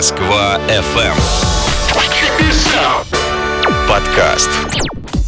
Москва 0.00 0.58
FM. 0.66 1.14
Подкаст. 3.86 4.48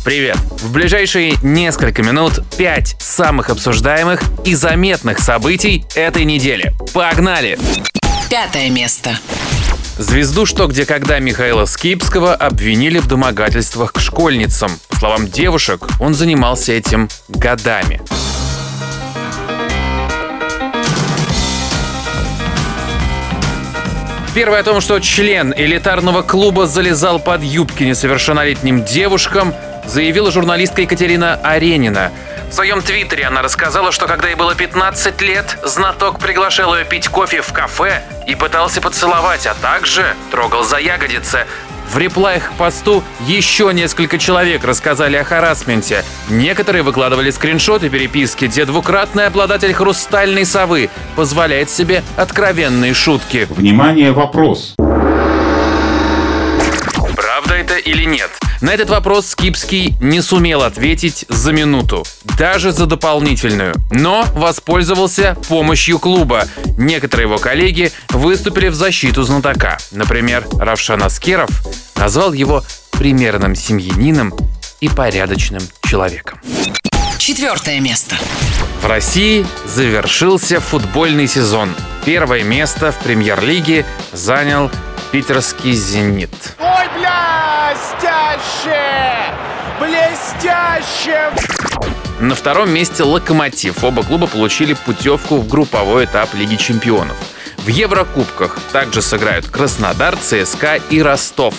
Привет! 0.02 0.38
В 0.62 0.72
ближайшие 0.72 1.34
несколько 1.42 2.02
минут 2.02 2.42
пять 2.56 2.96
самых 2.98 3.50
обсуждаемых 3.50 4.22
и 4.46 4.54
заметных 4.54 5.18
событий 5.18 5.84
этой 5.94 6.24
недели. 6.24 6.72
Погнали! 6.94 7.58
Пятое 8.30 8.70
место. 8.70 9.18
Звезду 9.98 10.46
«Что, 10.46 10.66
где, 10.68 10.86
когда» 10.86 11.18
Михаила 11.18 11.66
Скипского 11.66 12.34
обвинили 12.34 12.98
в 12.98 13.06
домогательствах 13.06 13.92
к 13.92 14.00
школьницам. 14.00 14.70
По 14.88 14.96
словам 14.96 15.28
девушек, 15.28 15.86
он 16.00 16.14
занимался 16.14 16.72
этим 16.72 17.10
годами. 17.28 18.00
Первое 24.34 24.60
о 24.60 24.62
том, 24.62 24.80
что 24.80 24.98
член 24.98 25.52
элитарного 25.54 26.22
клуба 26.22 26.66
залезал 26.66 27.18
под 27.18 27.42
юбки 27.42 27.82
несовершеннолетним 27.84 28.82
девушкам, 28.82 29.54
заявила 29.84 30.32
журналистка 30.32 30.80
Екатерина 30.80 31.34
Аренина. 31.34 32.10
В 32.48 32.54
своем 32.54 32.80
твиттере 32.80 33.24
она 33.24 33.42
рассказала, 33.42 33.92
что 33.92 34.06
когда 34.06 34.28
ей 34.28 34.34
было 34.34 34.54
15 34.54 35.20
лет, 35.20 35.58
знаток 35.62 36.18
приглашал 36.18 36.74
ее 36.74 36.86
пить 36.86 37.08
кофе 37.08 37.42
в 37.42 37.52
кафе 37.52 38.02
и 38.26 38.34
пытался 38.34 38.80
поцеловать, 38.80 39.46
а 39.46 39.52
также 39.52 40.14
трогал 40.30 40.64
за 40.64 40.78
ягодицы. 40.78 41.46
В 41.88 41.98
реплаях 41.98 42.50
к 42.50 42.52
посту 42.54 43.02
еще 43.26 43.70
несколько 43.72 44.18
человек 44.18 44.64
рассказали 44.64 45.16
о 45.16 45.24
харасменте. 45.24 46.04
Некоторые 46.28 46.82
выкладывали 46.82 47.30
скриншоты 47.30 47.88
переписки, 47.90 48.46
где 48.46 48.64
двукратный 48.64 49.26
обладатель 49.26 49.72
хрустальной 49.74 50.46
совы 50.46 50.90
позволяет 51.16 51.70
себе 51.70 52.02
откровенные 52.16 52.94
шутки. 52.94 53.46
Внимание, 53.50 54.12
вопрос. 54.12 54.74
Правда 57.16 57.54
это 57.54 57.76
или 57.76 58.04
нет? 58.04 58.41
На 58.62 58.72
этот 58.72 58.90
вопрос 58.90 59.26
Скипский 59.26 59.96
не 60.00 60.20
сумел 60.20 60.62
ответить 60.62 61.24
за 61.28 61.52
минуту, 61.52 62.04
даже 62.38 62.70
за 62.70 62.86
дополнительную, 62.86 63.74
но 63.90 64.24
воспользовался 64.34 65.36
помощью 65.48 65.98
клуба. 65.98 66.46
Некоторые 66.78 67.26
его 67.26 67.38
коллеги 67.38 67.90
выступили 68.10 68.68
в 68.68 68.76
защиту 68.76 69.24
знатока. 69.24 69.78
Например, 69.90 70.46
Равшан 70.52 71.02
Аскеров 71.02 71.50
назвал 71.96 72.32
его 72.32 72.62
примерным 72.92 73.56
семьянином 73.56 74.32
и 74.80 74.88
порядочным 74.88 75.62
человеком. 75.84 76.38
Четвертое 77.18 77.80
место. 77.80 78.16
В 78.80 78.86
России 78.86 79.44
завершился 79.66 80.60
футбольный 80.60 81.26
сезон. 81.26 81.74
Первое 82.04 82.44
место 82.44 82.92
в 82.92 82.98
премьер-лиге 83.00 83.84
занял 84.12 84.70
питерский 85.10 85.72
«Зенит». 85.72 86.30
Блестяще! 87.02 88.80
Блестяще! 89.80 91.32
На 92.20 92.34
втором 92.36 92.70
месте 92.72 93.02
«Локомотив». 93.02 93.82
Оба 93.82 94.04
клуба 94.04 94.28
получили 94.28 94.74
путевку 94.74 95.38
в 95.38 95.48
групповой 95.48 96.04
этап 96.04 96.32
Лиги 96.34 96.54
чемпионов. 96.54 97.16
В 97.58 97.66
Еврокубках 97.66 98.56
также 98.72 99.02
сыграют 99.02 99.46
Краснодар, 99.48 100.16
ЦСКА 100.16 100.76
и 100.90 101.02
Ростов. 101.02 101.54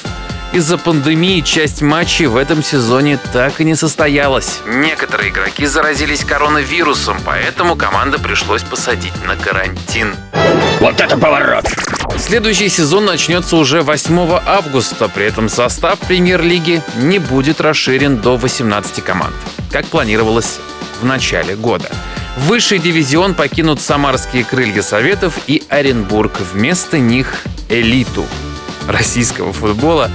Из-за 0.54 0.78
пандемии 0.78 1.42
часть 1.42 1.82
матчей 1.82 2.28
в 2.28 2.38
этом 2.38 2.62
сезоне 2.62 3.18
так 3.34 3.60
и 3.60 3.64
не 3.64 3.74
состоялась. 3.74 4.60
Некоторые 4.68 5.32
игроки 5.32 5.66
заразились 5.66 6.24
коронавирусом, 6.24 7.18
поэтому 7.26 7.76
команда 7.76 8.20
пришлось 8.20 8.62
посадить 8.62 9.14
на 9.26 9.36
карантин. 9.36 10.16
Вот 10.80 11.02
это 11.02 11.18
поворот! 11.18 11.66
Следующий 12.20 12.70
сезон 12.70 13.06
начнется 13.06 13.56
уже 13.56 13.82
8 13.82 14.42
августа, 14.46 15.10
при 15.10 15.26
этом 15.26 15.50
состав 15.50 15.98
премьер-лиги 16.02 16.84
не 16.98 17.18
будет 17.18 17.60
расширен 17.60 18.18
до 18.18 18.38
18 18.38 19.04
команд, 19.04 19.34
как 19.72 19.88
планировалось 19.88 20.60
в 21.02 21.06
начале 21.06 21.56
года. 21.56 21.90
Высший 22.38 22.78
дивизион 22.78 23.34
покинут 23.34 23.82
Самарские 23.82 24.44
крылья 24.44 24.84
Советов 24.84 25.40
и 25.48 25.64
Оренбург. 25.70 26.40
Вместо 26.54 27.00
них 27.00 27.44
элиту 27.70 28.28
российского 28.88 29.54
футбола 29.54 30.12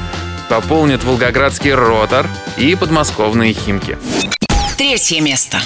пополнят 0.49 1.05
Волгоградский 1.05 1.73
Ротор 1.73 2.27
и 2.57 2.75
подмосковные 2.75 3.53
Химки. 3.53 3.99
Третье 4.77 5.21
место. 5.21 5.61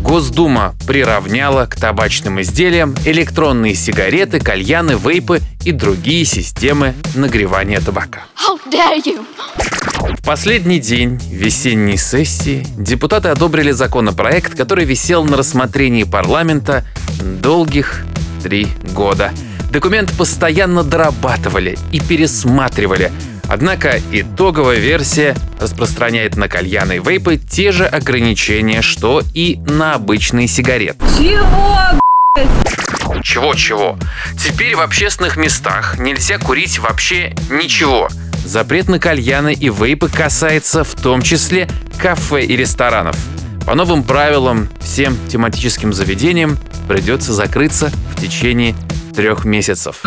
Госдума 0.00 0.74
приравняла 0.86 1.66
к 1.66 1.76
табачным 1.76 2.40
изделиям 2.40 2.94
электронные 3.04 3.74
сигареты, 3.74 4.40
кальяны, 4.40 4.92
вейпы 4.92 5.40
и 5.64 5.72
другие 5.72 6.24
системы 6.24 6.94
нагревания 7.14 7.80
табака. 7.80 8.24
How 8.36 8.58
dare 8.70 9.00
you! 9.04 9.24
В 10.18 10.24
последний 10.24 10.80
день 10.80 11.20
весенней 11.30 11.96
сессии 11.96 12.66
депутаты 12.76 13.28
одобрили 13.28 13.70
законопроект, 13.70 14.56
который 14.56 14.84
висел 14.84 15.24
на 15.24 15.36
рассмотрении 15.36 16.04
парламента 16.04 16.84
долгих 17.20 18.04
три 18.42 18.66
года. 18.92 19.32
Документ 19.70 20.12
постоянно 20.18 20.82
дорабатывали 20.82 21.78
и 21.92 22.00
пересматривали. 22.00 23.12
Однако 23.52 24.00
итоговая 24.10 24.78
версия 24.78 25.36
распространяет 25.60 26.38
на 26.38 26.48
кальяны 26.48 26.96
и 26.96 26.98
вейпы 27.00 27.36
те 27.36 27.70
же 27.70 27.84
ограничения, 27.84 28.80
что 28.80 29.22
и 29.34 29.58
на 29.66 29.92
обычные 29.92 30.48
сигареты. 30.48 31.04
Чего-чего? 33.22 33.98
Теперь 34.42 34.74
в 34.74 34.80
общественных 34.80 35.36
местах 35.36 35.98
нельзя 35.98 36.38
курить 36.38 36.78
вообще 36.78 37.34
ничего. 37.50 38.08
Запрет 38.42 38.88
на 38.88 38.98
кальяны 38.98 39.52
и 39.52 39.68
вейпы 39.68 40.08
касается 40.08 40.82
в 40.82 40.94
том 40.94 41.20
числе 41.20 41.68
кафе 42.00 42.46
и 42.46 42.56
ресторанов. 42.56 43.16
По 43.66 43.74
новым 43.74 44.02
правилам 44.02 44.70
всем 44.80 45.14
тематическим 45.28 45.92
заведениям 45.92 46.56
придется 46.88 47.34
закрыться 47.34 47.92
в 48.16 48.18
течение 48.18 48.74
трех 49.14 49.44
месяцев. 49.44 50.02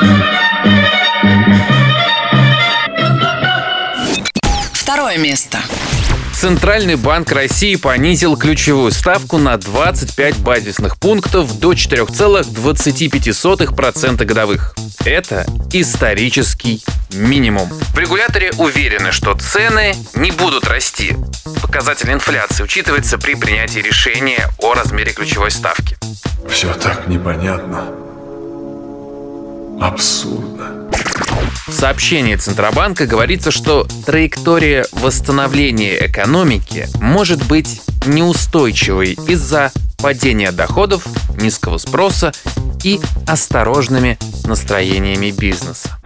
Место. 5.35 5.59
Центральный 6.33 6.95
банк 6.95 7.29
России 7.33 7.75
понизил 7.75 8.37
ключевую 8.37 8.93
ставку 8.93 9.37
на 9.37 9.57
25 9.57 10.37
базисных 10.37 10.97
пунктов 10.97 11.59
до 11.59 11.73
4,25% 11.73 14.23
годовых. 14.23 14.73
Это 15.03 15.45
исторический 15.73 16.81
минимум. 17.11 17.67
В 17.93 17.99
регуляторе 17.99 18.53
уверены, 18.57 19.11
что 19.11 19.33
цены 19.33 19.93
не 20.15 20.31
будут 20.31 20.67
расти. 20.67 21.17
Показатель 21.61 22.13
инфляции 22.13 22.63
учитывается 22.63 23.17
при 23.17 23.35
принятии 23.35 23.79
решения 23.79 24.47
о 24.59 24.73
размере 24.73 25.11
ключевой 25.11 25.51
ставки. 25.51 25.97
Все 26.49 26.73
так 26.75 27.09
непонятно. 27.09 27.89
Абсурдно. 29.81 30.89
В 31.67 31.73
сообщении 31.73 32.35
Центробанка 32.35 33.07
говорится, 33.07 33.49
что 33.49 33.87
траектория 34.05 34.85
восстановления 34.91 36.05
экономики 36.05 36.87
может 37.01 37.43
быть 37.47 37.81
неустойчивой 38.05 39.17
из-за 39.27 39.71
падения 39.97 40.51
доходов, 40.51 41.07
низкого 41.41 41.79
спроса 41.79 42.33
и 42.83 42.99
осторожными 43.25 44.19
настроениями 44.43 45.31
бизнеса. 45.31 45.97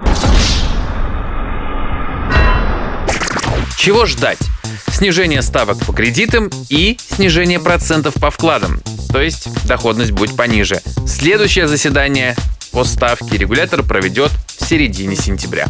Чего 3.78 4.06
ждать? 4.06 4.40
Снижение 4.88 5.42
ставок 5.42 5.78
по 5.80 5.92
кредитам 5.92 6.50
и 6.70 6.98
снижение 7.16 7.60
процентов 7.60 8.14
по 8.14 8.32
вкладам, 8.32 8.82
то 9.12 9.22
есть 9.22 9.50
доходность 9.66 10.12
будет 10.12 10.38
пониже. 10.38 10.82
Следующее 11.06 11.68
заседание 11.68 12.38
по 12.72 12.86
ставке 12.86 13.38
регулятор 13.38 13.84
проведет 13.84 14.32
в 14.60 14.66
середине 14.66 15.16
сентября. 15.16 15.68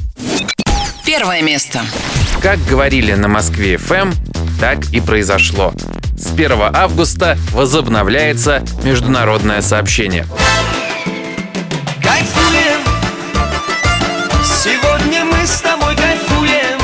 Первое 1.06 1.42
место. 1.42 1.82
Как 2.42 2.64
говорили 2.66 3.14
на 3.14 3.28
Москве 3.28 3.78
ФМ, 3.78 4.12
так 4.60 4.90
и 4.92 5.00
произошло. 5.02 5.74
С 6.18 6.32
1 6.34 6.52
августа 6.74 7.38
возобновляется 7.52 8.64
международное 8.84 9.62
сообщение. 9.62 10.26
Кайфуем, 12.04 12.82
сегодня 14.44 15.26
мы 15.26 15.46
с 15.46 15.62
тобой 15.62 15.96
кайфуем. 15.96 16.80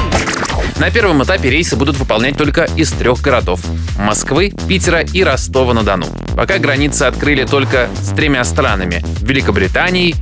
На 0.77 0.91
первом 0.91 1.23
этапе 1.23 1.49
рейсы 1.49 1.75
будут 1.75 1.97
выполнять 1.97 2.37
только 2.37 2.63
из 2.75 2.91
трех 2.91 3.21
городов– 3.21 3.61
Москвы, 3.97 4.53
Питера 4.67 5.01
и 5.01 5.23
Ростова-на-Дону. 5.23 6.07
Пока 6.35 6.57
границы 6.57 7.03
открыли 7.03 7.45
только 7.45 7.89
с 8.01 8.09
тремя 8.13 8.43
странами– 8.43 9.03
Великобританией, 9.21 10.15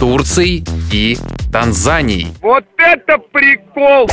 Турцией 0.00 0.64
и 0.92 1.18
Танзанией. 1.52 2.32
Вот 2.40 2.64
это 2.78 3.18
прикол! 3.32 4.08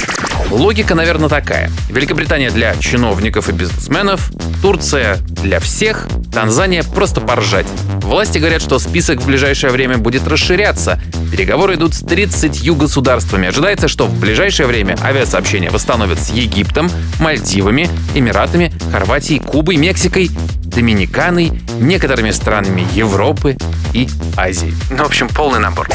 Логика, 0.50 0.96
наверное, 0.96 1.30
такая. 1.30 1.70
Великобритания 1.90 2.50
для 2.50 2.76
чиновников 2.78 3.50
и 3.50 3.52
бизнесменов, 3.52 4.32
Турция 4.62 5.18
для 5.18 5.60
всех, 5.60 6.08
Танзания 6.34 6.84
просто 6.84 7.22
поржать. 7.22 7.68
Власти 8.02 8.38
говорят, 8.38 8.62
что 8.62 8.80
список 8.80 9.20
в 9.20 9.28
ближайшее 9.28 9.72
время 9.72 9.98
будет 9.98 10.28
расширяться. 10.28 11.00
Переговоры 11.32 11.76
идут 11.76 11.94
с 11.94 12.00
30 12.00 12.72
государствами. 12.72 13.50
Ожидается, 13.50 13.88
что 13.88 14.06
в 14.08 14.20
ближайшее 14.20 14.68
время 14.68 14.98
авиасообщение 15.04 15.70
восстановят 15.70 16.20
с 16.20 16.30
Египтом, 16.32 16.90
Мальдивами, 17.20 17.90
Эмиратами, 18.16 18.72
Хорватией, 18.92 19.40
Кубой, 19.40 19.76
Мексикой, 19.76 20.30
Доминиканой, 20.64 21.52
некоторыми 21.80 22.32
странами 22.32 22.88
Европы 22.94 23.58
и 23.94 24.08
Азии. 24.36 24.74
Ну, 24.92 25.04
в 25.04 25.08
общем, 25.08 25.28
полный 25.28 25.60
набор. 25.60 25.88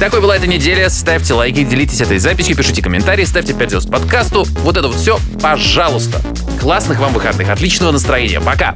Такой 0.00 0.22
была 0.22 0.34
эта 0.34 0.46
неделя. 0.46 0.88
Ставьте 0.88 1.34
лайки, 1.34 1.62
делитесь 1.62 2.00
этой 2.00 2.16
записью, 2.18 2.56
пишите 2.56 2.80
комментарии, 2.80 3.24
ставьте 3.24 3.52
5 3.52 3.70
звезд 3.70 3.90
подкасту. 3.90 4.44
Вот 4.62 4.78
это 4.78 4.88
вот 4.88 4.96
все, 4.96 5.18
пожалуйста. 5.42 6.22
Классных 6.58 6.98
вам 6.98 7.12
выходных, 7.12 7.50
отличного 7.50 7.92
настроения. 7.92 8.40
Пока! 8.40 8.74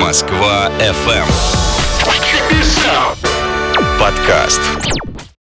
Москва 0.00 0.70
FM. 0.78 1.26
Подкаст. 3.98 4.62